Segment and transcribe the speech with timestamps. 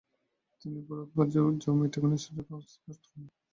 [0.61, 3.25] তিনি ভুরৎবুর্গের জুওটমিক ইনস্টিউশনের প্রসেক্টর হন।